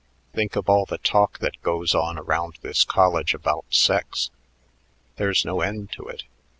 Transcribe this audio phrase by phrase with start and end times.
[0.33, 4.31] Think of all the talk that goes on around this college about sex.
[5.17, 6.23] There's no end to it.